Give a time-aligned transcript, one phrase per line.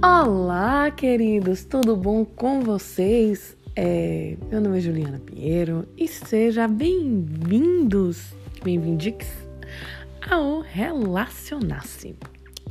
[0.00, 3.56] Olá, queridos, tudo bom com vocês?
[3.74, 8.32] É, meu nome é Juliana Pinheiro e seja bem-vindos,
[8.62, 9.26] bem-vindos
[10.30, 12.14] ao Relacionar-se,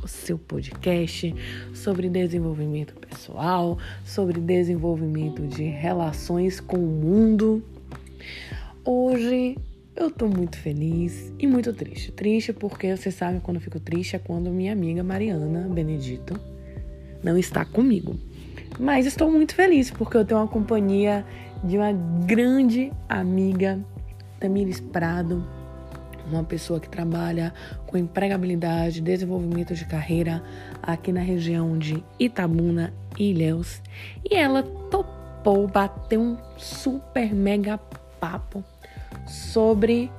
[0.02, 1.34] o seu podcast
[1.74, 3.76] sobre desenvolvimento pessoal,
[4.06, 7.62] sobre desenvolvimento de relações com o mundo.
[8.82, 9.58] Hoje
[9.94, 12.10] eu tô muito feliz e muito triste.
[12.10, 16.57] Triste porque você sabe quando eu fico triste é quando minha amiga Mariana Benedito
[17.22, 18.16] não está comigo.
[18.78, 21.24] Mas estou muito feliz porque eu tenho uma companhia
[21.64, 23.80] de uma grande amiga,
[24.38, 25.44] Tamires Prado,
[26.30, 27.52] uma pessoa que trabalha
[27.86, 30.42] com empregabilidade, desenvolvimento de carreira
[30.82, 33.82] aqui na região de Itabuna e Ilhéus.
[34.28, 37.78] E ela topou bater um super mega
[38.20, 38.62] papo
[39.26, 40.10] sobre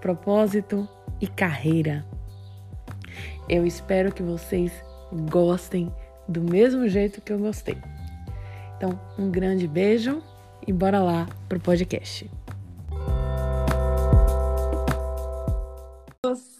[0.00, 0.88] propósito
[1.20, 2.04] e carreira.
[3.48, 4.72] Eu espero que vocês
[5.30, 5.90] gostem
[6.28, 7.76] do mesmo jeito que eu gostei.
[8.76, 10.22] Então, um grande beijo
[10.66, 12.30] e bora lá pro podcast.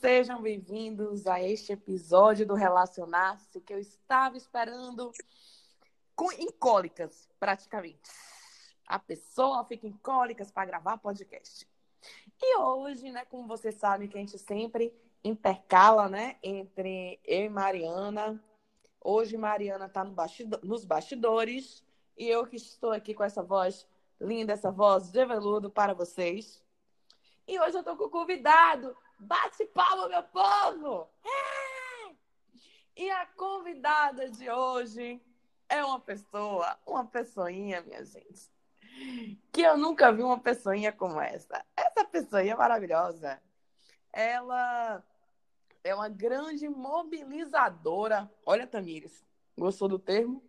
[0.01, 5.11] Sejam bem-vindos a este episódio do Relacionar-se que eu estava esperando
[6.15, 8.11] com incólicas, praticamente.
[8.87, 11.67] A pessoa fica em cólicas para gravar podcast.
[12.41, 14.93] E hoje, né, como vocês sabem que a gente sempre
[15.25, 18.39] intercala, né, entre eu e Mariana,
[19.07, 20.17] Hoje Mariana está no
[20.63, 21.85] nos bastidores
[22.17, 23.87] e eu que estou aqui com essa voz
[24.19, 26.65] linda, essa voz de veludo para vocês.
[27.47, 28.97] E hoje eu estou com o convidado.
[29.19, 31.07] Bate palma, meu povo!
[31.23, 32.15] É!
[32.97, 35.21] E a convidada de hoje
[35.69, 38.51] é uma pessoa, uma pessoinha, minha gente,
[39.53, 41.63] que eu nunca vi uma pessoinha como essa.
[41.77, 43.39] Essa pessoinha maravilhosa.
[44.11, 45.05] Ela
[45.85, 48.29] é uma grande mobilizadora.
[48.45, 49.25] Olha, Tamires,
[49.57, 50.43] gostou do termo?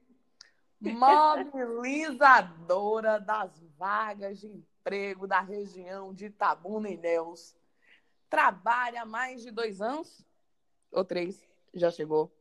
[0.79, 7.53] Mobilizadora das vagas de emprego da região de Itabuna e Neus.
[8.29, 10.25] Trabalha há mais de dois anos?
[10.91, 11.45] Ou três?
[11.73, 12.31] Já chegou?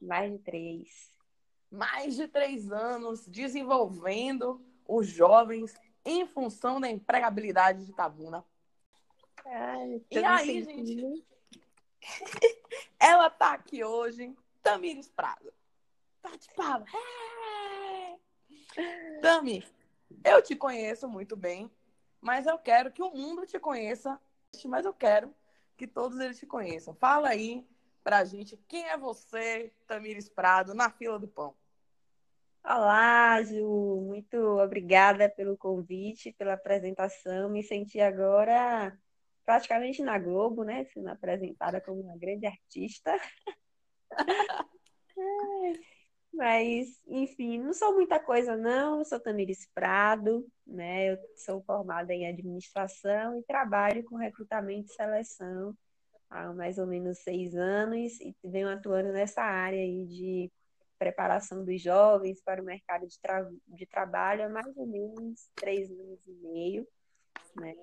[0.00, 1.16] Mais de três.
[1.70, 8.44] Mais de três anos desenvolvendo os jovens em função da empregabilidade de Itabuna.
[9.44, 11.24] Ai, e aí, gente?
[12.98, 15.52] Ela tá aqui hoje, Tamires Prado.
[16.22, 16.86] Bate palma.
[16.94, 18.16] É!
[19.20, 19.64] Tami,
[20.24, 21.70] eu te conheço muito bem,
[22.20, 24.20] mas eu quero que o mundo te conheça,
[24.64, 25.34] mas eu quero
[25.76, 26.94] que todos eles te conheçam.
[26.94, 27.66] Fala aí
[28.02, 31.54] pra gente quem é você, Tamires Prado, na fila do pão.
[32.64, 37.48] Olá, Ju, muito obrigada pelo convite, pela apresentação.
[37.48, 38.98] Me senti agora
[39.46, 40.84] praticamente na Globo, né?
[40.86, 43.16] Sendo apresentada como uma grande artista.
[46.34, 48.98] Mas, enfim, não sou muita coisa, não.
[48.98, 51.12] Eu sou Tamires Prado, né?
[51.12, 55.74] Eu sou formada em administração e trabalho com recrutamento e seleção
[56.28, 60.52] há mais ou menos seis anos e venho atuando nessa área aí de
[60.98, 65.90] preparação dos jovens para o mercado de, tra de trabalho há mais ou menos três
[65.90, 66.88] anos e meio,
[67.54, 67.74] né?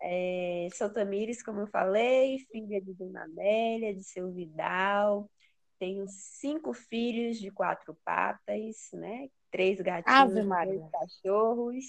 [0.00, 5.30] É, sou Tamires, como eu falei, filha de Dona Amélia, de seu Vidal.
[5.78, 9.28] Tenho cinco filhos de quatro patas, né?
[9.50, 11.84] Três gatinhos, três cachorros.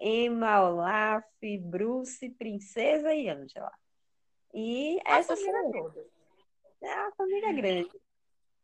[0.00, 1.24] Emma, Olaf,
[1.60, 3.72] Bruce, Princesa e Ângela.
[4.54, 5.92] E a essa sou
[6.80, 7.90] É a família grande.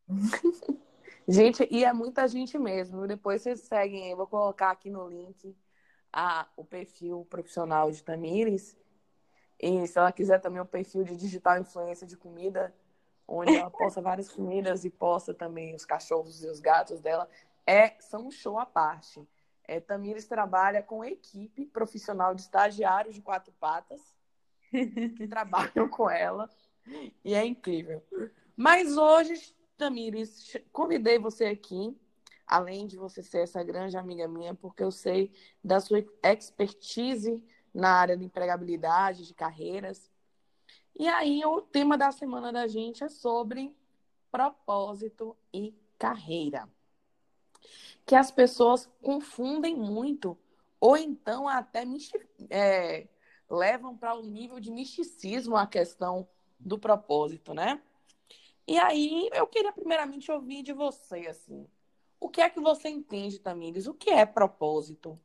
[1.27, 3.07] gente, e é muita gente mesmo.
[3.09, 5.57] Depois vocês seguem, eu vou colocar aqui no link
[6.15, 8.77] a, o perfil profissional de Tamires.
[9.59, 12.73] E se ela quiser também o perfil de digital influência de comida,
[13.27, 17.29] onde ela posta várias comidas e posta também os cachorros e os gatos dela,
[17.67, 19.27] é são um show à parte.
[19.67, 24.15] É, Tamires trabalha com equipe profissional de estagiários de quatro patas
[24.71, 26.49] que trabalham com ela
[27.25, 28.03] e é incrível.
[28.55, 31.97] Mas hoje, Tamires, convidei você aqui
[32.47, 35.33] além de você ser essa grande amiga minha, porque eu sei
[35.63, 37.43] da sua expertise
[37.73, 40.11] na área de empregabilidade, de carreiras.
[40.97, 43.75] E aí, o tema da semana da gente é sobre
[44.31, 46.69] propósito e carreira.
[48.07, 50.39] Que as pessoas confundem muito,
[50.79, 51.85] ou então até
[52.51, 53.09] é,
[53.51, 56.29] levam para o um nível de misticismo a questão
[56.61, 57.83] do propósito, né?
[58.67, 61.67] E aí, eu queria primeiramente ouvir de você, assim,
[62.21, 63.87] o que é que você entende, Tamires?
[63.87, 65.19] O que é propósito?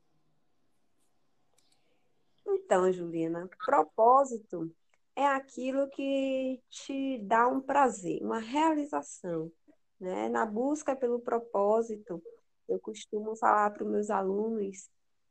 [2.45, 4.74] Então, Juliana, propósito
[5.15, 9.51] é aquilo que te dá um prazer, uma realização.
[10.00, 10.30] né?
[10.30, 12.21] Na busca pelo propósito,
[12.68, 14.89] eu costumo falar para os meus alunos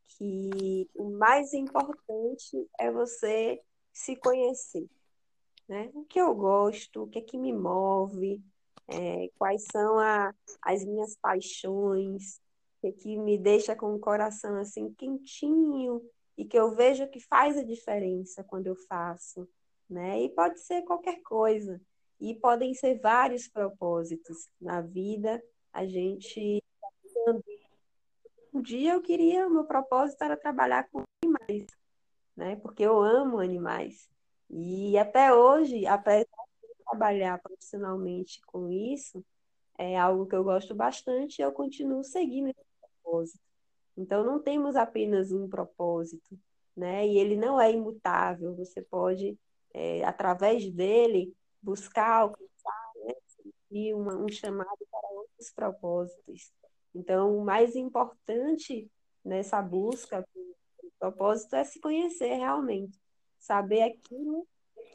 [0.09, 3.61] que o mais importante é você
[3.93, 4.89] se conhecer,
[5.69, 5.91] né?
[5.95, 8.43] O que eu gosto, o que é que me move,
[8.89, 12.41] é, quais são a, as minhas paixões,
[12.81, 16.03] que, é que me deixa com o coração assim quentinho
[16.37, 19.49] e que eu vejo que faz a diferença quando eu faço,
[19.89, 20.23] né?
[20.23, 21.81] E pode ser qualquer coisa.
[22.21, 25.43] E podem ser vários propósitos na vida.
[25.73, 26.63] A gente
[28.53, 31.67] um dia eu queria, meu propósito era trabalhar com animais,
[32.37, 32.57] né?
[32.57, 34.09] Porque eu amo animais.
[34.51, 36.48] E até hoje, apesar
[36.89, 39.25] trabalhar profissionalmente com isso,
[39.79, 43.41] é algo que eu gosto bastante e eu continuo seguindo esse propósito.
[43.97, 46.39] Então, não temos apenas um propósito,
[46.77, 47.07] né?
[47.07, 48.55] E ele não é imutável.
[48.57, 49.39] Você pode,
[49.75, 53.15] é, através dele, buscar alcançar né?
[53.71, 56.53] e uma, um chamado para outros propósitos.
[56.95, 58.91] Então, o mais importante
[59.25, 60.27] nessa busca
[60.83, 62.99] o propósito é se conhecer realmente,
[63.39, 64.47] saber aquilo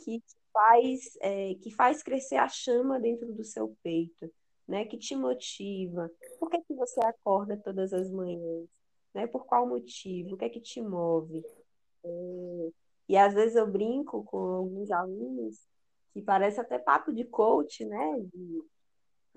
[0.03, 0.21] que
[0.53, 4.31] faz, é, que faz crescer a chama dentro do seu peito,
[4.67, 4.85] né?
[4.85, 6.09] Que te motiva.
[6.39, 8.69] Por que, que você acorda todas as manhãs?
[9.13, 9.27] Né?
[9.27, 10.35] Por qual motivo?
[10.35, 11.43] O que é que te move?
[12.05, 12.71] É...
[13.09, 15.59] E às vezes eu brinco com alguns alunos
[16.13, 18.19] que parece até papo de coach, né?
[18.33, 18.63] De,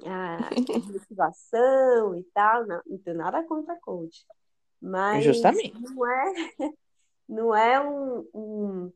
[0.04, 2.66] ah, de motivação e tal.
[2.66, 4.24] Não, não tenho nada contra coach.
[4.80, 5.74] Mas Justamente.
[5.80, 6.34] não é,
[7.28, 8.92] não é um, um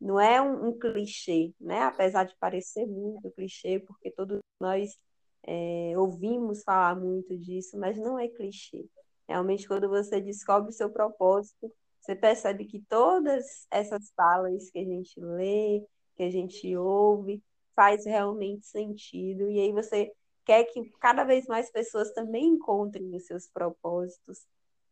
[0.00, 1.82] não é um, um, clichê, né?
[1.82, 4.96] Apesar de parecer muito clichê, porque todos nós
[5.44, 8.86] é, ouvimos falar muito disso, mas não é clichê.
[9.28, 14.84] Realmente, quando você descobre o seu propósito, você percebe que todas essas falas que a
[14.84, 15.84] gente lê,
[16.16, 17.42] que a gente ouve,
[17.74, 19.50] faz realmente sentido.
[19.50, 20.10] E aí você
[20.44, 24.46] quer que cada vez mais pessoas também encontrem os seus propósitos,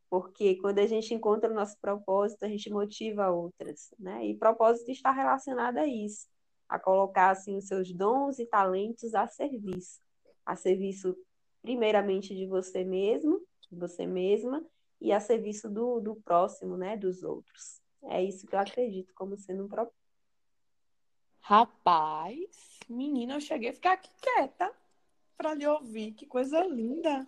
[0.08, 4.26] porque quando a gente encontra o nosso propósito, a gente motiva outras, né?
[4.26, 6.28] E propósito está relacionado a isso,
[6.68, 10.00] a colocar assim os seus dons e talentos a serviço,
[10.44, 11.16] a serviço
[11.62, 14.64] primeiramente de você mesmo, de você mesma,
[15.00, 16.96] e a serviço do, do próximo, né?
[16.96, 17.80] Dos outros.
[18.04, 20.06] É isso que eu acredito como sendo um propósito.
[21.40, 24.72] Rapaz, menina, eu cheguei a ficar aqui quieta
[25.36, 26.12] para lhe ouvir.
[26.12, 27.26] Que coisa linda.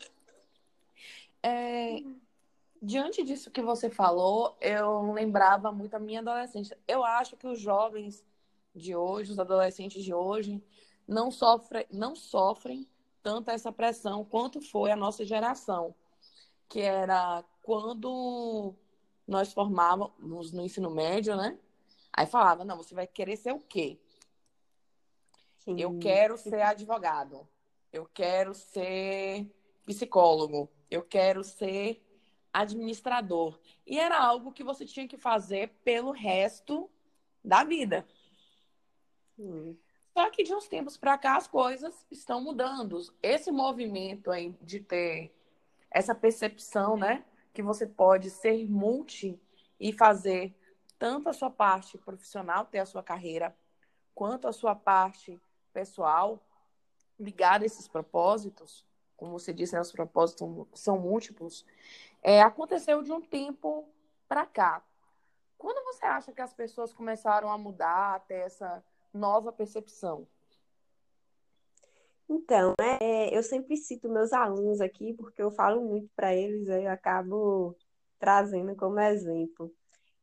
[1.43, 2.03] É,
[2.88, 6.79] diante disso que você falou, eu lembrava muito a minha adolescência.
[6.88, 8.25] Eu acho que os jovens
[8.75, 10.64] de hoje, os adolescentes de hoje,
[11.06, 12.88] não sofrem, não sofrem
[13.23, 15.94] tanto essa pressão quanto foi a nossa geração,
[16.67, 18.75] que era quando
[19.26, 21.58] nós formávamos no ensino médio, né?
[22.11, 24.00] Aí falava, não, você vai querer ser o quê?
[25.58, 25.79] Sim.
[25.79, 27.46] Eu quero ser advogado.
[27.93, 29.46] Eu quero ser
[29.84, 30.70] psicólogo.
[30.91, 32.02] Eu quero ser
[32.53, 33.59] administrador.
[33.87, 36.91] E era algo que você tinha que fazer pelo resto
[37.45, 38.06] da vida.
[39.39, 39.77] Hum.
[40.12, 43.00] Só que de uns tempos para cá as coisas estão mudando.
[43.23, 45.33] Esse movimento aí de ter
[45.91, 47.25] essa percepção, né,
[47.55, 49.41] que você pode ser multi
[49.79, 50.55] e fazer
[50.99, 53.56] tanto a sua parte profissional, ter a sua carreira,
[54.15, 55.41] quanto a sua parte
[55.73, 56.44] pessoal
[57.19, 58.84] ligado a esses propósitos,
[59.19, 61.67] como você disse, né, os propósitos são múltiplos,
[62.22, 63.87] é, aconteceu de um tempo
[64.27, 64.82] para cá.
[65.58, 68.82] Quando você acha que as pessoas começaram a mudar, a ter essa
[69.13, 70.27] nova percepção?
[72.29, 76.84] Então, é, eu sempre cito meus alunos aqui, porque eu falo muito para eles, aí
[76.84, 77.77] eu acabo
[78.19, 79.75] trazendo como exemplo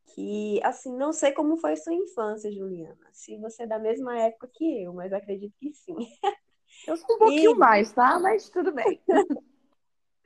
[0.05, 2.97] que, assim, não sei como foi sua infância, Juliana.
[3.11, 5.95] Se você é da mesma época que eu, mas acredito que sim.
[6.87, 7.57] Eu sou um pouquinho e...
[7.57, 8.19] mais, tá?
[8.19, 9.01] Mas tudo bem.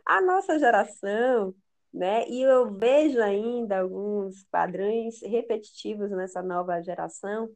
[0.05, 1.53] A nossa geração,
[1.93, 2.27] né?
[2.27, 7.49] E eu vejo ainda alguns padrões repetitivos nessa nova geração.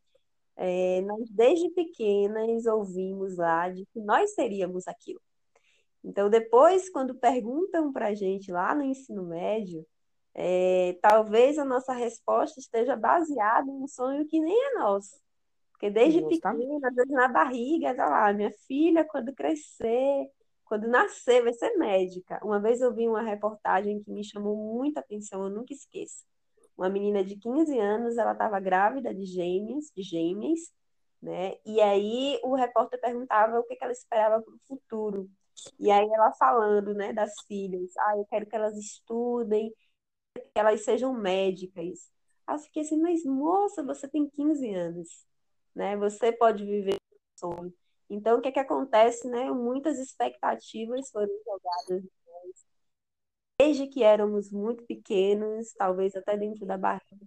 [0.56, 5.20] É, nós, desde pequenas, ouvimos lá de que nós seríamos aquilo.
[6.04, 9.86] Então, depois, quando perguntam para a gente lá no ensino médio,
[10.36, 15.23] é, talvez a nossa resposta esteja baseada em um sonho que nem é nosso.
[15.84, 20.30] Porque desde pequena, às vezes na barriga, tá lá, minha filha, quando crescer,
[20.64, 22.40] quando nascer, vai ser médica.
[22.42, 26.24] Uma vez eu vi uma reportagem que me chamou muita atenção, eu nunca esqueço.
[26.78, 30.72] Uma menina de 15 anos, ela estava grávida de gêmeos, de gêmeas,
[31.22, 31.56] né?
[31.66, 35.30] E aí o repórter perguntava o que, que ela esperava para o futuro.
[35.78, 39.70] E aí ela falando, né, das filhas, ah, eu quero que elas estudem,
[40.34, 42.10] que elas sejam médicas.
[42.48, 45.26] Aí eu fiquei assim, mas moça, você tem 15 anos,
[45.76, 45.96] né?
[45.98, 46.98] Você pode viver
[47.36, 47.74] sonho.
[48.10, 49.52] Então, o que, é que acontece, né?
[49.52, 52.04] Muitas expectativas foram jogadas
[53.58, 57.26] desde que éramos muito pequenos, talvez até dentro da barriga,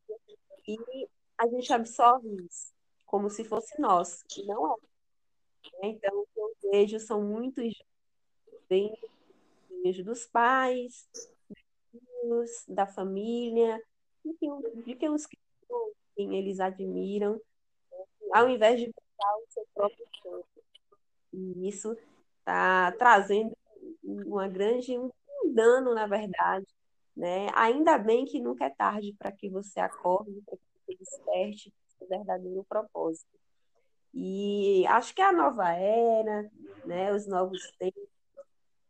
[0.67, 2.75] e a gente absorve isso
[3.07, 4.77] como se fosse nosso, e não é.
[5.83, 5.89] Né?
[5.91, 7.73] Então, o que eu vejo são muitos
[8.69, 8.99] bens
[10.05, 11.09] dos pais,
[12.25, 13.81] dos, da família,
[14.25, 15.27] de quem, os
[16.17, 17.41] quem eles admiram?
[18.33, 20.47] Ao invés de buscar o seu próprio campo.
[21.33, 21.97] E isso
[22.39, 23.57] está trazendo
[24.03, 25.11] uma grande um
[25.55, 26.67] dano, na verdade.
[27.17, 27.49] Né?
[27.55, 32.07] Ainda bem que nunca é tarde para que você acorde, para que você desperte o
[32.07, 33.37] verdadeiro propósito.
[34.13, 36.51] E acho que a nova era,
[36.87, 38.09] né, os novos tempos,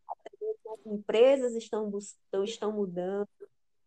[0.09, 3.29] as empresas estão, estão, estão mudando,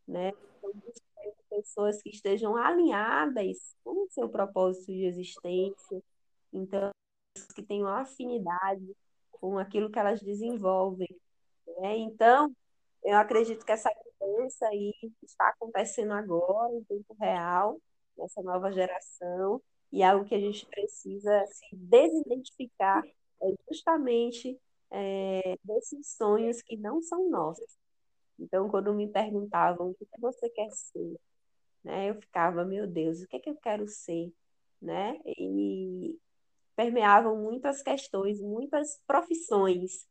[0.05, 1.08] né, estão buscando
[1.49, 6.03] pessoas que estejam alinhadas com o seu propósito de existência,
[6.53, 6.91] então,
[7.55, 8.95] que tenham afinidade
[9.31, 11.09] com aquilo que elas desenvolvem.
[11.79, 11.97] Né?
[11.97, 12.53] Então,
[13.03, 13.89] eu acredito que essa
[14.19, 17.79] mudança aí está acontecendo agora, em tempo real,
[18.17, 23.03] nessa nova geração, e algo que a gente precisa se desidentificar
[23.41, 24.59] é justamente
[24.91, 27.77] é, desses sonhos que não são nossos.
[28.37, 31.19] Então, quando me perguntavam o que você quer ser,
[31.83, 34.31] né, eu ficava, meu Deus, o que é que eu quero ser?
[34.81, 35.19] Né?
[35.25, 36.17] E
[36.75, 40.07] permeavam muitas questões, muitas profissões,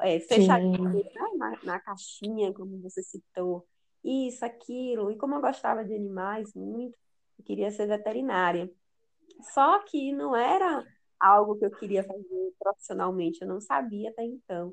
[0.00, 1.28] é, fechadinhas né?
[1.36, 3.66] na, na caixinha, como você citou,
[4.02, 5.10] isso, aquilo.
[5.10, 6.98] E como eu gostava de animais muito,
[7.38, 8.70] eu queria ser veterinária.
[9.52, 10.84] Só que não era
[11.20, 14.72] algo que eu queria fazer profissionalmente, eu não sabia até então.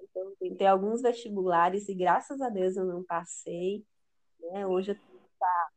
[0.00, 3.84] Então, tentei alguns vestibulares e graças a Deus eu não passei.
[4.40, 4.66] Né?
[4.66, 5.70] Hoje eu essa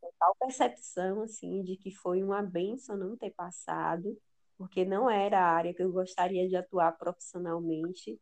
[0.00, 4.16] total percepção assim, de que foi uma benção não ter passado,
[4.56, 8.20] porque não era a área que eu gostaria de atuar profissionalmente,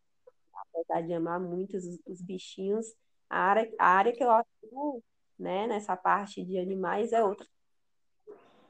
[0.55, 2.87] apesar de amar muito os, os bichinhos.
[3.29, 5.03] A área, a área que eu atuo
[5.39, 7.47] né, nessa parte de animais é outra.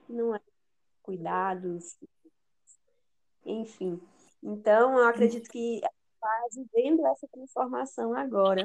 [0.09, 0.41] Não é
[1.03, 1.99] cuidados,
[3.45, 4.01] enfim.
[4.43, 8.63] Então, eu acredito que está vivendo essa transformação agora.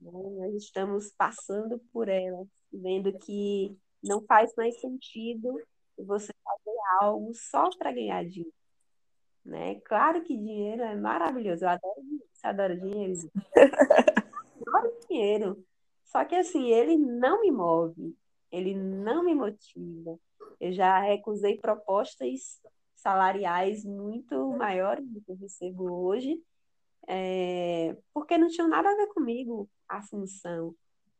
[0.00, 0.10] Né?
[0.10, 5.60] Nós estamos passando por ela, vendo que não faz mais sentido
[5.98, 8.52] você fazer algo só para ganhar dinheiro.
[9.44, 9.80] Né?
[9.80, 11.64] Claro que dinheiro é maravilhoso.
[11.64, 12.28] Eu adoro dinheiro.
[12.32, 13.30] Você adora dinheiro?
[13.54, 15.64] Eu adoro dinheiro.
[16.04, 18.14] Só que assim, ele não me move,
[18.50, 20.18] ele não me motiva.
[20.60, 22.60] Eu já recusei propostas
[22.94, 26.38] salariais muito maiores do que eu recebo hoje,
[27.08, 30.74] é, porque não tinham nada a ver comigo a função,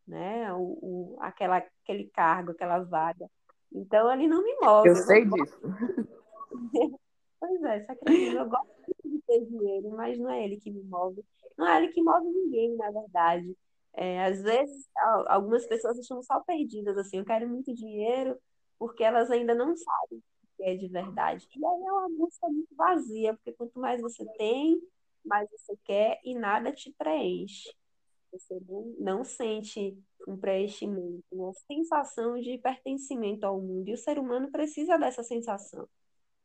[0.07, 0.53] né?
[0.55, 3.29] O, o, aquela, aquele cargo, aquela vaga.
[3.73, 4.89] Então ele não me move.
[4.89, 5.61] Eu sei disso.
[7.41, 8.39] pois é, você acredita?
[8.39, 8.73] Eu gosto
[9.05, 11.25] de ter dinheiro, mas não é ele que me move.
[11.57, 13.57] Não é ele que move ninguém, na verdade.
[13.95, 14.89] É, às vezes,
[15.27, 18.39] algumas pessoas estão só perdidas, assim, eu quero muito dinheiro,
[18.79, 21.47] porque elas ainda não sabem o que é de verdade.
[21.55, 24.81] E aí é uma busca muito vazia, porque quanto mais você tem,
[25.25, 27.71] mais você quer e nada te preenche.
[28.43, 33.89] Você não, não sente um preenchimento, uma sensação de pertencimento ao mundo.
[33.89, 35.89] E o ser humano precisa dessa sensação.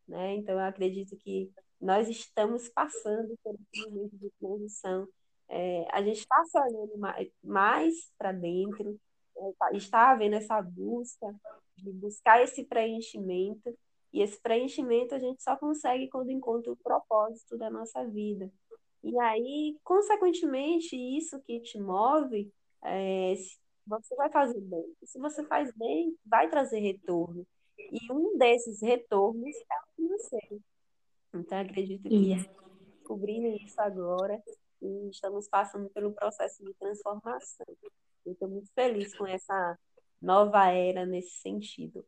[0.07, 0.35] Né?
[0.35, 5.07] Então, eu acredito que nós estamos passando por um momento de transição
[5.49, 8.99] é, a gente está se olhando mais, mais para dentro,
[9.37, 11.33] é, está havendo essa busca
[11.77, 13.77] de buscar esse preenchimento,
[14.11, 18.51] e esse preenchimento a gente só consegue quando encontra o propósito da nossa vida.
[19.03, 22.51] E aí, consequentemente, isso que te move,
[22.83, 23.33] é,
[23.85, 24.95] você vai fazer bem.
[25.01, 27.45] E se você faz bem, vai trazer retorno.
[27.77, 30.61] E um desses retornos é o financeiro.
[31.33, 32.35] Então, acredito que
[33.07, 34.41] descobrindo isso agora,
[34.81, 37.65] e estamos passando pelo processo de transformação.
[38.25, 39.77] estou muito feliz com essa
[40.21, 42.05] nova era nesse sentido.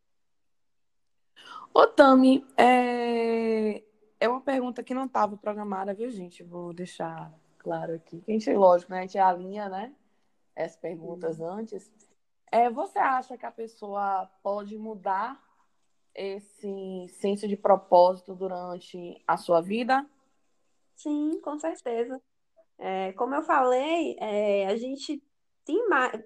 [1.73, 3.83] Ô, Tami, é...
[4.19, 6.43] é uma pergunta que não estava programada, viu, gente?
[6.43, 8.23] Vou deixar claro aqui.
[8.27, 8.99] A gente, lógico, né?
[8.99, 9.93] A gente alinha, né?
[10.55, 11.89] As perguntas antes.
[12.51, 15.41] É, você acha que a pessoa pode mudar
[16.13, 20.05] esse senso de propósito durante a sua vida?
[20.95, 22.21] Sim, com certeza.
[22.77, 25.23] É, como eu falei, é, a gente
[25.63, 26.21] tem mais,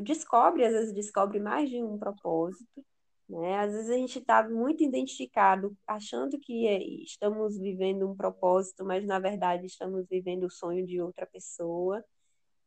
[0.00, 2.84] descobre, às vezes descobre mais de um propósito,
[3.28, 3.58] né?
[3.58, 9.04] Às vezes a gente está muito identificado, achando que é, estamos vivendo um propósito, mas
[9.04, 12.02] na verdade estamos vivendo o sonho de outra pessoa.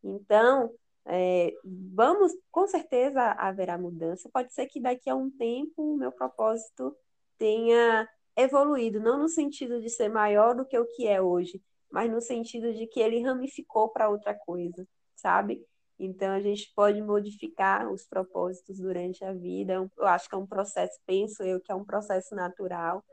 [0.03, 0.72] Então,
[1.06, 4.30] é, vamos, com certeza haverá mudança.
[4.32, 6.96] Pode ser que daqui a um tempo o meu propósito
[7.38, 12.10] tenha evoluído, não no sentido de ser maior do que o que é hoje, mas
[12.10, 15.65] no sentido de que ele ramificou para outra coisa, sabe?
[16.03, 19.74] Então, a gente pode modificar os propósitos durante a vida.
[19.98, 23.03] Eu acho que é um processo, penso eu, que é um processo natural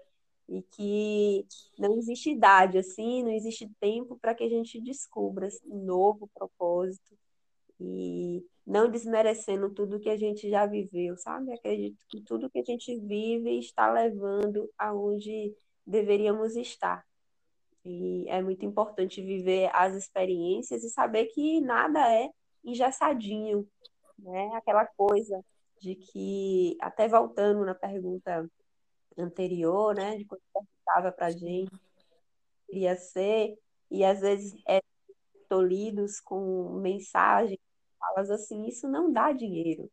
[0.48, 1.46] e que
[1.78, 7.14] não existe idade, assim, não existe tempo para que a gente descubra um novo propósito
[7.78, 11.52] e não desmerecendo tudo que a gente já viveu, sabe?
[11.52, 15.54] Acredito que tudo que a gente vive está levando aonde
[15.86, 17.04] deveríamos estar.
[17.84, 22.30] E é muito importante viver as experiências e saber que nada é
[22.70, 23.68] engessadinho,
[24.18, 24.50] né?
[24.54, 25.44] Aquela coisa
[25.80, 28.48] de que, até voltando na pergunta
[29.16, 31.72] anterior, né, de quando perguntava para a gente,
[32.70, 33.58] ia ser,
[33.90, 34.80] e às vezes é
[35.48, 37.58] tolhidos com mensagens,
[37.98, 39.90] falas assim, isso não dá dinheiro.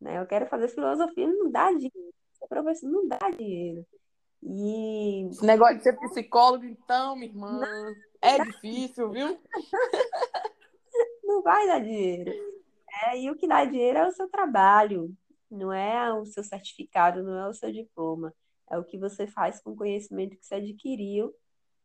[0.00, 0.18] Né?
[0.18, 2.14] Eu quero fazer filosofia, não dá dinheiro.
[2.32, 3.86] Ser professor não dá dinheiro.
[4.42, 5.28] E...
[5.30, 9.38] Esse negócio de ser psicólogo, então, minha irmã, não, é difícil, viu?
[11.32, 12.30] não vai dar dinheiro.
[13.04, 15.14] É, e o que dá dinheiro é o seu trabalho,
[15.50, 18.34] não é o seu certificado, não é o seu diploma.
[18.70, 21.34] É o que você faz com o conhecimento que você adquiriu,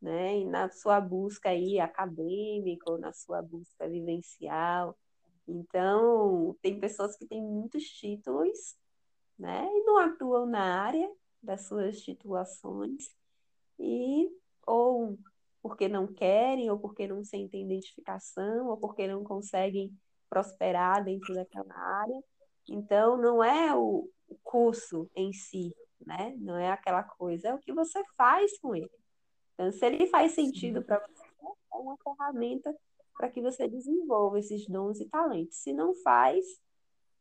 [0.01, 0.39] né?
[0.39, 4.97] E na sua busca aí acadêmica ou na sua busca vivencial.
[5.47, 8.75] Então, tem pessoas que têm muitos títulos,
[9.37, 9.65] né?
[9.65, 11.09] E não atuam na área
[11.41, 13.09] das suas titulações
[13.79, 14.29] e
[14.65, 15.17] ou
[15.61, 19.91] porque não querem, ou porque não sentem identificação, ou porque não conseguem
[20.29, 22.23] prosperar dentro daquela área.
[22.69, 24.09] Então, não é o
[24.43, 25.73] curso em si,
[26.05, 26.35] né?
[26.37, 28.89] Não é aquela coisa, é o que você faz com ele.
[29.53, 31.25] Então, se ele faz sentido para você,
[31.73, 32.75] é uma ferramenta
[33.17, 35.57] para que você desenvolva esses dons e talentos.
[35.57, 36.45] Se não faz,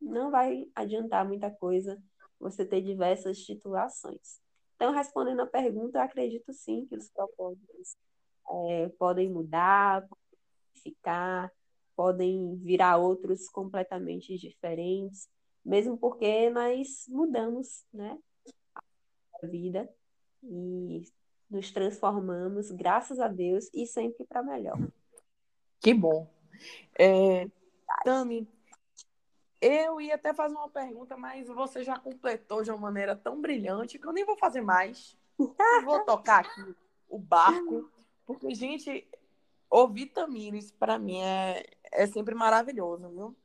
[0.00, 2.00] não vai adiantar muita coisa
[2.38, 4.40] você ter diversas titulações.
[4.74, 7.96] Então, respondendo a pergunta, acredito sim que os propósitos
[8.50, 10.06] é, podem mudar,
[10.74, 11.50] ficar,
[11.94, 15.28] podem virar outros completamente diferentes,
[15.64, 18.18] mesmo porque nós mudamos, né,
[19.42, 19.88] a vida
[20.42, 21.02] e
[21.50, 24.78] nos transformamos, graças a Deus, e sempre para melhor.
[25.80, 26.28] Que bom.
[26.98, 27.48] É,
[28.04, 28.48] Tami,
[29.60, 33.98] eu ia até fazer uma pergunta, mas você já completou de uma maneira tão brilhante
[33.98, 35.16] que eu nem vou fazer mais.
[35.84, 36.74] Vou tocar aqui
[37.08, 37.90] o barco
[38.26, 39.08] porque, gente,
[39.70, 43.36] ouvir Tamires, para mim, é, é sempre maravilhoso, viu?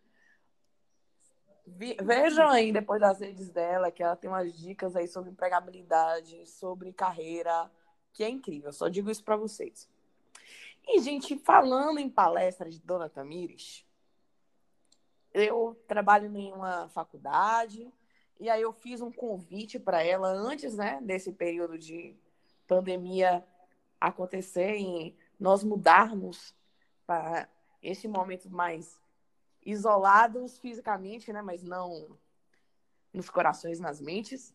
[2.04, 6.92] Vejam aí depois das redes dela, que ela tem umas dicas aí sobre empregabilidade, sobre
[6.92, 7.72] carreira,
[8.12, 8.74] que é incrível.
[8.74, 9.88] Só digo isso para vocês.
[10.86, 13.86] E, gente, falando em palestras de Dona Tamires,
[15.34, 17.92] eu trabalho em uma faculdade
[18.40, 22.16] e aí eu fiz um convite para ela antes, né, desse período de
[22.68, 23.46] pandemia
[24.02, 26.56] acontecer em nós mudarmos
[27.06, 27.48] para
[27.82, 29.00] esse momento mais
[29.64, 32.18] isolados fisicamente, né, mas não
[33.14, 34.54] nos corações, nas mentes.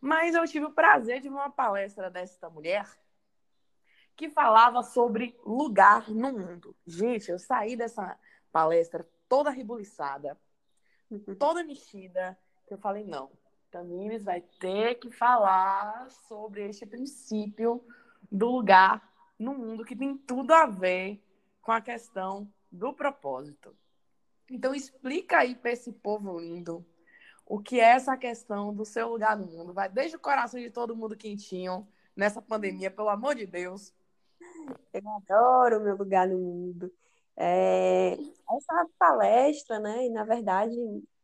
[0.00, 2.86] Mas eu tive o prazer de ver uma palestra desta mulher
[4.14, 6.76] que falava sobre lugar no mundo.
[6.86, 8.18] Gente, eu saí dessa
[8.52, 10.38] palestra toda rebuliçada,
[11.38, 13.30] toda mexida, que eu falei, não,
[13.70, 17.84] Tamires vai ter que falar sobre este princípio
[18.30, 19.02] do lugar
[19.38, 21.22] no mundo que tem tudo a ver
[21.60, 23.76] com a questão do propósito.
[24.50, 26.84] Então explica aí para esse povo lindo
[27.46, 29.72] o que é essa questão do seu lugar no mundo.
[29.72, 33.92] Vai desde o coração de todo mundo quentinho nessa pandemia, pelo amor de Deus.
[34.92, 36.92] Eu adoro meu lugar no mundo.
[37.36, 40.74] É, essa palestra, né, e na verdade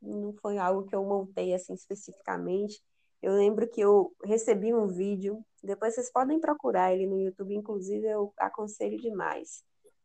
[0.02, 2.82] não foi algo que eu montei assim especificamente,
[3.22, 8.06] eu lembro que eu recebi um vídeo, depois vocês podem procurar ele no YouTube, inclusive
[8.06, 9.62] eu aconselho demais.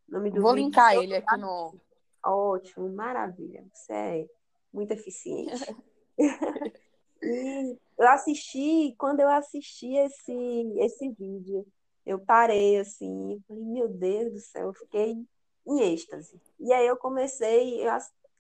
[0.07, 1.75] Vou vídeo, linkar ele aqui no.
[2.23, 3.65] Ótimo, maravilha.
[3.73, 4.27] Você é
[4.73, 5.65] muito eficiente.
[7.23, 10.33] e eu assisti, quando eu assisti esse,
[10.77, 11.65] esse vídeo,
[12.05, 15.17] eu parei assim, falei, meu Deus do céu, eu fiquei
[15.65, 16.39] em êxtase.
[16.59, 17.91] E aí eu comecei, eu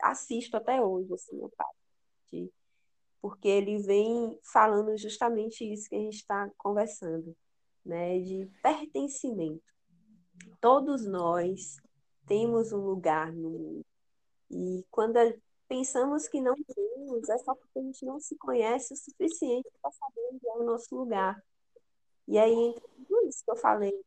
[0.01, 1.69] assisto até hoje, assim, eu paro
[2.31, 2.51] de
[3.25, 7.35] porque ele vem falando justamente isso que a gente está conversando,
[7.83, 9.63] né, de pertencimento.
[10.61, 11.77] Todos nós
[12.27, 13.85] temos um lugar no mundo.
[14.51, 15.17] E quando
[15.67, 19.91] pensamos que não temos, é só porque a gente não se conhece o suficiente para
[19.91, 21.43] saber onde é o nosso lugar.
[22.27, 24.05] E aí entra tudo isso que eu falei,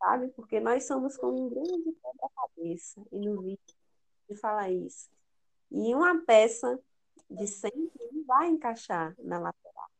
[0.00, 0.30] sabe?
[0.30, 3.76] Porque nós somos como um grande quebra-cabeça, e no vídeo
[4.28, 5.08] de falar isso.
[5.70, 6.76] E uma peça
[7.30, 9.90] de sempre não vai encaixar na lateral.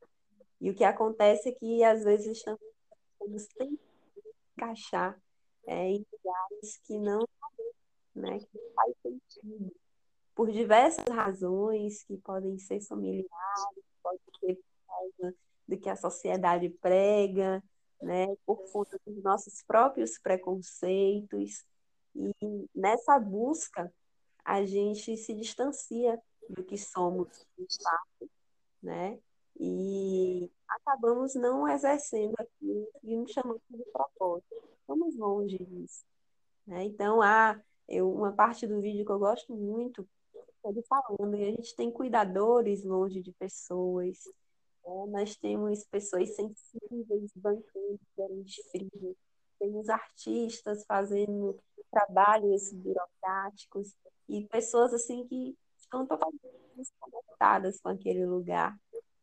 [0.60, 3.78] E o que acontece é que, às vezes, estamos tentando
[4.56, 5.20] encaixar
[5.66, 7.26] é, em lugares que não,
[8.14, 9.74] né, que não faz sentido,
[10.34, 13.28] por diversas razões, que podem ser familiares,
[14.02, 17.62] pode ser por causa do que a sociedade prega,
[18.02, 21.64] né, por conta dos nossos próprios preconceitos.
[22.14, 23.92] E nessa busca,
[24.44, 26.20] a gente se distancia
[26.54, 28.30] do que somos de fato,
[28.82, 29.18] né?
[29.58, 34.54] E acabamos não exercendo aquilo que nos chamamos de propósito.
[34.80, 36.04] Estamos longe disso.
[36.66, 36.84] Né?
[36.84, 40.06] Então, há eu, uma parte do vídeo que eu gosto muito
[40.64, 44.24] é de falando, e a gente tem cuidadores longe de pessoas,
[44.84, 45.06] né?
[45.08, 49.16] nós temos pessoas sensíveis bancando diferentes frios,
[49.58, 51.58] temos artistas fazendo
[51.90, 53.94] trabalhos burocráticos
[54.28, 55.56] e pessoas assim que
[55.94, 56.40] estão totalmente
[56.76, 58.76] desconectadas com aquele lugar.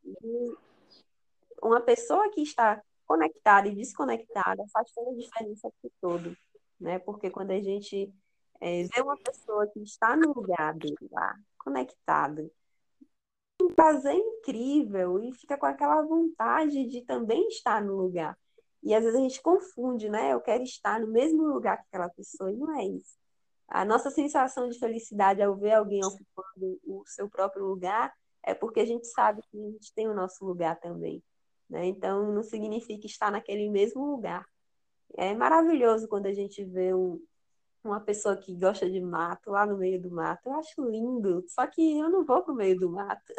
[0.06, 0.56] E
[1.62, 6.36] uma pessoa que está conectada e desconectada faz toda a diferença para todo,
[6.80, 7.00] né?
[7.00, 8.14] Porque quando a gente
[8.62, 12.50] é, vê uma pessoa que está no lugar dele lá, conectada,
[13.62, 18.38] um prazer incrível e fica com aquela vontade de também estar no lugar.
[18.82, 20.34] E às vezes a gente confunde, né?
[20.34, 23.21] Eu quero estar no mesmo lugar que aquela pessoa, e não é isso.
[23.74, 28.82] A nossa sensação de felicidade ao ver alguém ocupando o seu próprio lugar é porque
[28.82, 31.24] a gente sabe que a gente tem o nosso lugar também.
[31.70, 31.86] Né?
[31.86, 34.46] Então, não significa estar naquele mesmo lugar.
[35.16, 37.26] É maravilhoso quando a gente vê um,
[37.82, 40.50] uma pessoa que gosta de mato lá no meio do mato.
[40.50, 43.34] Eu acho lindo, só que eu não vou para o meio do mato.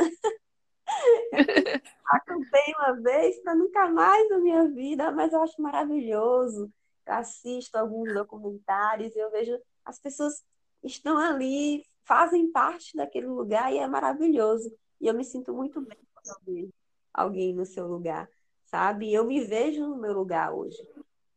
[2.06, 6.72] Acampei uma vez para nunca mais na minha vida, mas eu acho maravilhoso.
[7.04, 10.44] Eu assisto alguns documentários e eu vejo as pessoas
[10.82, 14.72] estão ali, fazem parte daquele lugar e é maravilhoso.
[15.00, 16.72] E eu me sinto muito bem quando vejo
[17.12, 18.28] alguém no seu lugar,
[18.64, 19.12] sabe?
[19.12, 20.78] Eu me vejo no meu lugar hoje.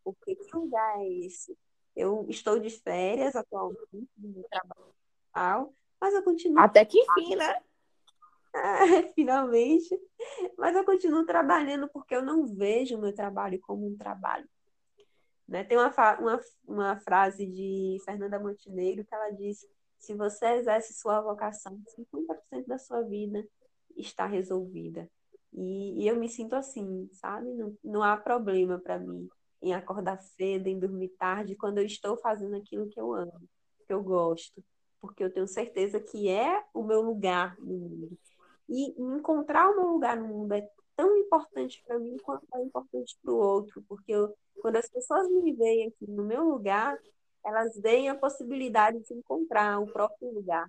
[0.03, 1.57] Porque que lugar é esse?
[1.95, 6.59] Eu estou de férias atualmente no meu trabalho, mas eu continuo.
[6.59, 7.61] Até que enfim, né?
[9.15, 9.99] finalmente.
[10.57, 14.47] Mas eu continuo trabalhando porque eu não vejo o meu trabalho como um trabalho.
[15.47, 15.63] Né?
[15.63, 19.59] Tem uma, uma, uma frase de Fernanda Montenegro que ela diz:
[19.99, 23.45] se você exerce sua vocação, 50% da sua vida
[23.95, 25.09] está resolvida.
[25.53, 27.53] E, e, eu me sinto assim, sabe?
[27.53, 29.29] Não, não há problema para mim
[29.61, 33.49] em acordar cedo, em dormir tarde, quando eu estou fazendo aquilo que eu amo,
[33.87, 34.63] que eu gosto,
[35.01, 38.17] porque eu tenho certeza que é o meu lugar no mundo.
[38.69, 43.17] E encontrar o meu lugar no mundo é tão importante para mim quanto é importante
[43.21, 46.97] para o outro, porque eu, quando as pessoas me veem aqui no meu lugar,
[47.45, 50.67] elas veem a possibilidade de encontrar o próprio lugar,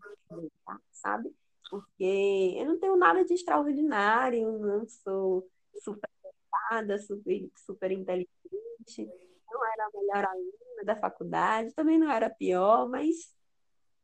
[0.65, 0.79] tá?
[0.93, 1.35] sabe?
[1.71, 5.49] Porque eu não tenho nada de extraordinário, não sou
[5.83, 9.11] super dotada, super, super inteligente,
[9.51, 13.35] não era a melhor aluna da faculdade, também não era pior, mas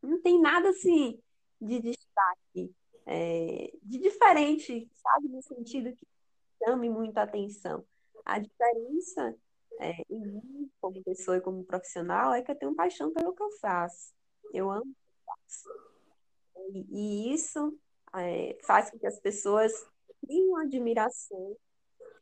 [0.01, 1.21] não tem nada assim
[1.61, 2.75] de destaque
[3.07, 5.29] é, de diferente, sabe?
[5.29, 6.07] No sentido que
[6.65, 7.85] chame muita atenção.
[8.25, 9.37] A diferença
[9.81, 13.43] é, em mim, como pessoa e como profissional, é que eu tenho paixão pelo que
[13.43, 14.13] eu faço.
[14.53, 15.69] Eu amo o que eu faço.
[16.73, 17.77] E, e isso
[18.15, 19.73] é, faz com que as pessoas
[20.27, 21.57] tenham admiração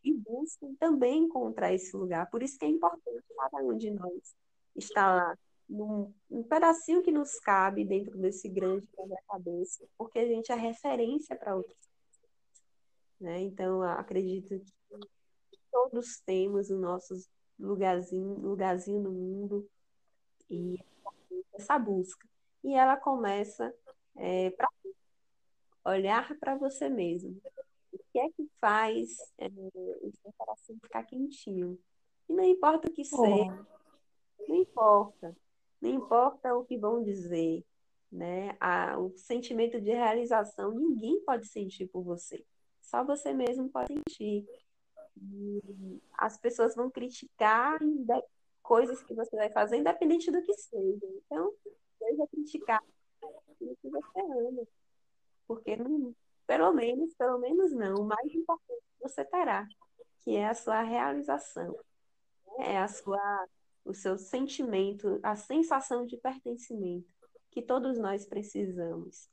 [0.02, 2.30] e busquem também encontrar esse lugar.
[2.30, 4.34] Por isso que é importante cada um de nós
[4.76, 10.50] estar lá num, um pedacinho que nos cabe dentro desse grande quebra-cabeça, porque a gente
[10.50, 11.89] é referência para outros.
[13.20, 13.40] Né?
[13.42, 14.58] Então, acredito
[15.50, 17.14] que todos temos o nosso
[17.58, 19.68] lugarzinho, lugarzinho no mundo
[20.48, 20.78] e
[21.52, 22.26] essa busca.
[22.64, 23.74] E ela começa
[24.16, 24.68] é, para
[25.84, 27.40] olhar para você mesmo.
[27.92, 31.78] O que é que faz é, o seu coração ficar quentinho?
[32.28, 33.66] E não importa o que seja,
[34.48, 35.36] não importa.
[35.80, 37.64] Não importa o que vão dizer,
[38.12, 38.56] né?
[38.60, 42.44] A, o sentimento de realização ninguém pode sentir por você.
[42.90, 44.44] Só você mesmo pode sentir.
[46.18, 47.78] As pessoas vão criticar
[48.60, 51.06] coisas que você vai fazer, independente do que seja.
[51.24, 51.54] Então,
[51.98, 52.82] seja criticar
[53.22, 54.66] aquilo que você ama.
[55.46, 56.12] Porque, não,
[56.48, 59.68] pelo menos, pelo menos não, o mais importante você terá,
[60.24, 61.78] que é a sua realização.
[62.58, 63.48] É a sua
[63.82, 67.08] o seu sentimento, a sensação de pertencimento
[67.50, 69.30] que todos nós precisamos.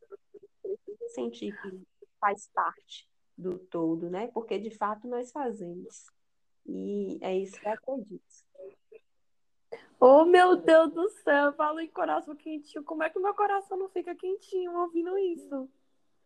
[0.61, 1.81] Precisa sentir que
[2.19, 4.27] faz parte do todo, né?
[4.33, 6.05] Porque de fato nós fazemos.
[6.65, 8.47] E é isso que eu acredito.
[9.99, 12.83] Oh, meu Deus do céu, eu falo em coração quentinho.
[12.83, 15.69] Como é que o meu coração não fica quentinho ouvindo isso?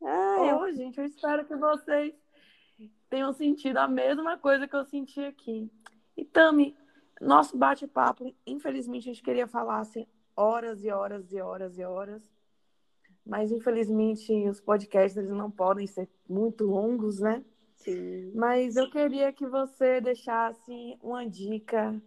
[0.03, 0.75] Ah, oh, eu...
[0.75, 2.13] gente, eu espero que vocês
[3.09, 5.71] tenham sentido a mesma coisa que eu senti aqui.
[6.17, 6.75] E Tami,
[7.19, 12.31] nosso bate-papo, infelizmente a gente queria falar assim, horas e horas e horas e horas,
[13.31, 17.41] mas infelizmente os podcasts eles não podem ser muito longos, né?
[17.77, 18.29] Sim.
[18.35, 21.97] Mas eu queria que você deixasse uma dica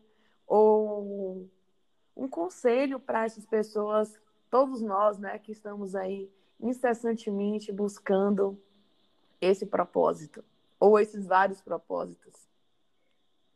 [0.47, 1.49] ou
[2.15, 4.13] um conselho para essas pessoas,
[4.51, 8.61] todos nós, né, que estamos aí incessantemente buscando
[9.41, 10.45] esse propósito
[10.79, 12.35] ou esses vários propósitos.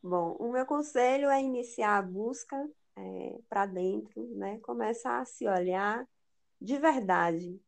[0.03, 4.59] Bom, o meu conselho é iniciar a busca é, para dentro, né?
[4.61, 6.09] Começar a se olhar
[6.61, 7.61] de verdade,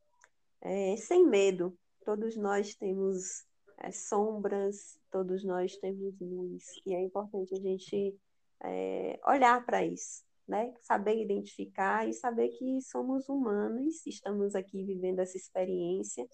[0.60, 1.76] é, sem medo.
[2.04, 3.44] Todos nós temos
[3.78, 8.16] é, sombras, todos nós temos luz, e é importante a gente
[8.62, 10.74] é, olhar para isso, né?
[10.80, 16.26] Saber identificar e saber que somos humanos, estamos aqui vivendo essa experiência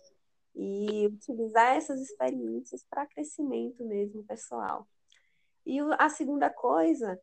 [0.55, 4.89] e utilizar essas experiências para crescimento mesmo pessoal.
[5.65, 7.21] E a segunda coisa,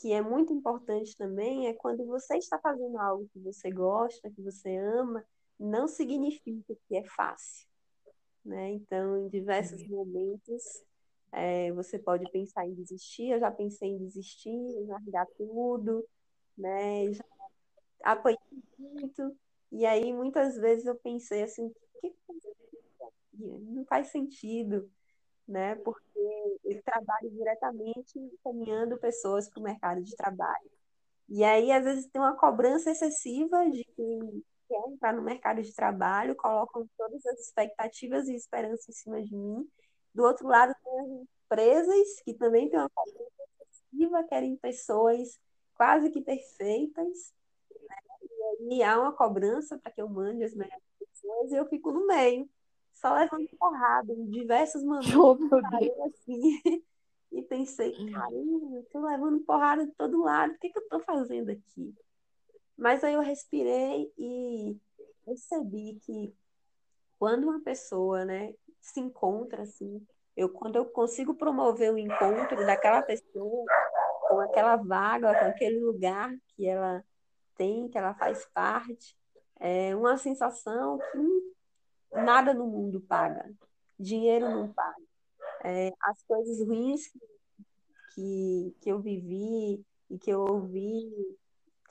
[0.00, 4.40] que é muito importante também, é quando você está fazendo algo que você gosta, que
[4.40, 5.22] você ama,
[5.58, 7.68] não significa que é fácil.
[8.42, 8.72] Né?
[8.72, 10.62] Então, em diversos momentos,
[11.32, 13.32] é, você pode pensar em desistir.
[13.32, 16.06] Eu já pensei em desistir, em largar tudo,
[16.56, 17.12] né?
[17.12, 17.24] Já
[18.02, 18.38] apanhei
[18.78, 19.36] muito.
[19.70, 22.14] E aí, muitas vezes, eu pensei assim: o que
[23.38, 24.90] não faz sentido
[25.50, 25.74] né?
[25.76, 30.70] Porque ele trabalha diretamente encaminhando pessoas para o mercado de trabalho.
[31.28, 35.74] E aí, às vezes, tem uma cobrança excessiva de quem quer entrar no mercado de
[35.74, 39.68] trabalho, colocam todas as expectativas e esperanças em cima de mim.
[40.14, 45.38] Do outro lado, tem as empresas que também têm uma cobrança excessiva, querem pessoas
[45.74, 47.32] quase que perfeitas.
[47.88, 47.96] Né?
[48.60, 51.92] E aí há uma cobrança para que eu mande as melhores pessoas e eu fico
[51.92, 52.48] no meio
[53.00, 55.14] só levando porrada em diversos momentos.
[55.14, 56.60] Oh, assim,
[57.32, 61.00] e pensei, caramba, eu tô levando porrada de todo lado, o que, que eu tô
[61.00, 61.94] fazendo aqui?
[62.76, 64.76] Mas aí eu respirei e
[65.24, 66.34] percebi que
[67.18, 73.02] quando uma pessoa, né, se encontra assim, eu quando eu consigo promover o encontro daquela
[73.02, 73.64] pessoa
[74.28, 77.04] com aquela vaga, com aquele lugar que ela
[77.56, 79.16] tem, que ela faz parte,
[79.58, 81.18] é uma sensação que
[82.12, 83.50] nada no mundo paga.
[83.98, 85.02] Dinheiro não paga.
[85.64, 87.20] É, as coisas ruins que,
[88.14, 91.38] que, que eu vivi e que eu ouvi,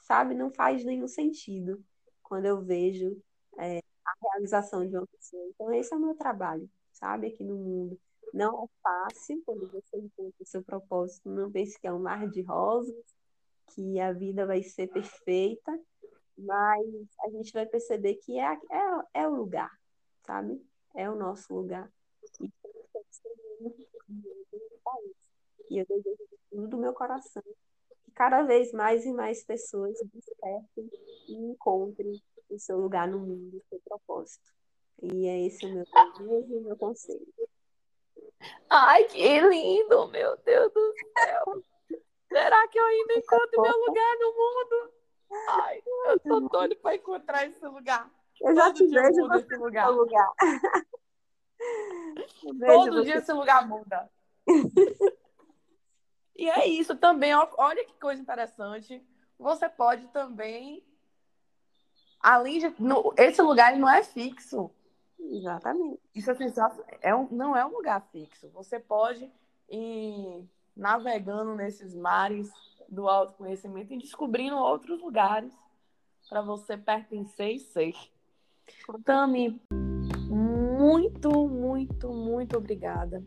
[0.01, 1.83] sabe, não faz nenhum sentido
[2.23, 3.21] quando eu vejo
[3.57, 5.45] é, a realização de uma pessoa.
[5.49, 7.99] Então, esse é o meu trabalho, sabe, aqui no mundo.
[8.33, 12.29] Não é fácil quando você encontra o seu propósito, não pense que é um mar
[12.29, 12.95] de rosas,
[13.73, 15.79] que a vida vai ser perfeita,
[16.37, 16.85] mas
[17.21, 19.71] a gente vai perceber que é, é, é o lugar,
[20.25, 20.61] sabe?
[20.95, 21.91] É o nosso lugar.
[22.41, 22.51] E
[25.69, 27.43] E eu desejo de tudo do meu coração
[28.03, 30.89] que cada vez mais e mais pessoas despertem
[31.27, 34.51] e encontrem o seu lugar no mundo, o seu propósito.
[35.01, 35.85] E é esse o meu
[36.17, 37.27] desejo e o meu conselho.
[38.69, 41.63] Ai, que lindo, meu Deus do céu!
[42.27, 44.93] Será que eu ainda encontro meu lugar no mundo?
[45.49, 48.11] Ai, eu tô doido para encontrar esse lugar.
[48.41, 49.89] Eu já te vejo nesse lugar.
[49.89, 50.33] lugar.
[52.65, 54.09] Todo dia esse lugar muda.
[56.35, 57.33] e é isso também.
[57.35, 59.05] Olha que coisa interessante.
[59.37, 60.83] Você pode também,
[62.19, 64.71] além de, no, esse lugar não é fixo.
[65.19, 65.99] Exatamente.
[66.15, 66.85] Isso é sensacional.
[67.01, 68.49] É um, não é um lugar fixo.
[68.49, 69.31] Você pode
[69.69, 72.49] ir navegando nesses mares
[72.87, 75.53] do autoconhecimento e descobrindo outros lugares
[76.27, 77.95] para você pertencer e ser.
[79.03, 79.61] Tami,
[80.29, 83.23] muito, muito, muito obrigada.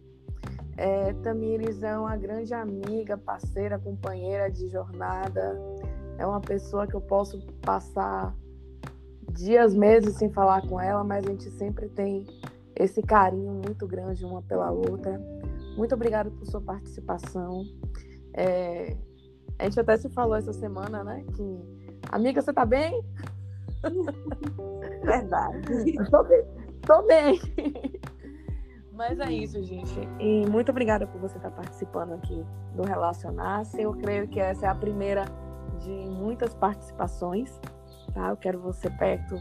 [0.76, 5.59] É, Tamires é uma grande amiga, parceira, companheira de jornada.
[6.18, 8.35] É uma pessoa que eu posso passar
[9.33, 12.24] dias, meses sem falar com ela, mas a gente sempre tem
[12.74, 15.20] esse carinho muito grande uma pela outra.
[15.76, 17.64] Muito obrigada por sua participação.
[18.35, 18.96] É,
[19.59, 21.24] a gente até se falou essa semana, né?
[21.35, 23.02] Que, amiga, você tá bem?
[25.05, 25.95] Verdade.
[26.11, 26.45] Tô bem.
[26.87, 27.40] Tô bem.
[28.92, 29.99] Mas é isso, gente.
[30.21, 33.81] E muito obrigada por você estar participando aqui do Relacionar-se.
[33.81, 35.25] Eu creio que essa é a primeira
[35.81, 37.59] de muitas participações,
[38.14, 38.29] tá?
[38.29, 39.37] Eu quero você perto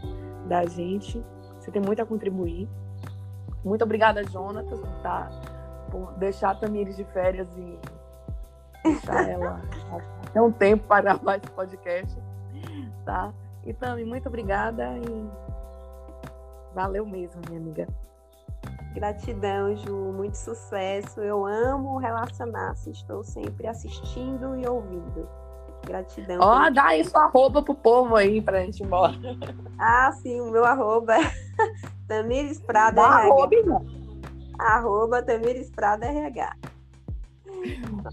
[0.48, 1.22] da gente.
[1.58, 2.68] Você tem muito a contribuir.
[3.64, 5.30] Muito obrigada, Jonatas, por, tá,
[5.90, 7.78] por deixar a Tamires de férias e
[8.82, 9.60] deixar ela
[10.26, 12.18] até um tempo para gravar esse podcast,
[13.04, 13.32] tá?
[13.64, 17.86] Então, muito obrigada e valeu mesmo, minha amiga.
[18.94, 20.12] Gratidão, Ju.
[20.12, 21.20] Muito sucesso.
[21.20, 22.90] Eu amo relacionar-se.
[22.90, 25.28] Estou sempre assistindo e ouvindo.
[25.86, 26.38] Gratidão.
[26.40, 29.14] Ó, oh, dá aí sua arroba pro povo aí pra gente ir embora.
[29.78, 31.20] Ah, sim, o meu arroba é
[32.06, 33.32] Tamires Prada dá RH.
[33.32, 33.86] Arroba, não.
[34.58, 36.56] Arroba Tamires Prada RH.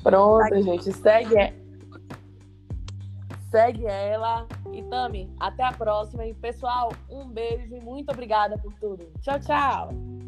[0.02, 0.62] Pronto, Aqui.
[0.64, 0.92] gente.
[0.94, 1.54] Segue,
[3.50, 4.48] segue ela.
[4.72, 6.26] E Tami, até a próxima.
[6.26, 9.12] E pessoal, um beijo e muito obrigada por tudo.
[9.22, 10.19] Tchau, tchau.